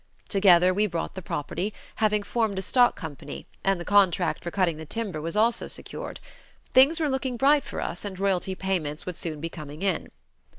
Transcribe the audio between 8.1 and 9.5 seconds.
royalty payments would soon be